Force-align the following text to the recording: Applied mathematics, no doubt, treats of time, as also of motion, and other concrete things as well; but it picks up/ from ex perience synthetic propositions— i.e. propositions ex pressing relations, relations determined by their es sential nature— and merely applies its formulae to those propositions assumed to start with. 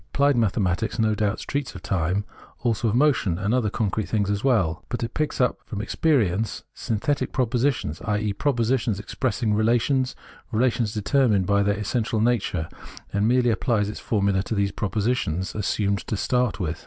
Applied 0.15 0.35
mathematics, 0.35 0.97
no 0.97 1.13
doubt, 1.13 1.45
treats 1.47 1.75
of 1.75 1.83
time, 1.83 2.25
as 2.51 2.65
also 2.65 2.87
of 2.87 2.95
motion, 2.95 3.37
and 3.37 3.53
other 3.53 3.69
concrete 3.69 4.09
things 4.09 4.31
as 4.31 4.43
well; 4.43 4.83
but 4.89 5.03
it 5.03 5.13
picks 5.13 5.39
up/ 5.39 5.59
from 5.63 5.79
ex 5.79 5.93
perience 5.95 6.63
synthetic 6.73 7.31
propositions— 7.31 8.01
i.e. 8.05 8.33
propositions 8.33 8.99
ex 8.99 9.13
pressing 9.13 9.53
relations, 9.53 10.15
relations 10.51 10.91
determined 10.91 11.45
by 11.45 11.61
their 11.61 11.77
es 11.77 11.93
sential 11.93 12.19
nature— 12.19 12.67
and 13.13 13.27
merely 13.27 13.51
applies 13.51 13.89
its 13.89 13.99
formulae 13.99 14.41
to 14.41 14.55
those 14.55 14.71
propositions 14.71 15.53
assumed 15.53 15.99
to 16.07 16.17
start 16.17 16.59
with. 16.59 16.79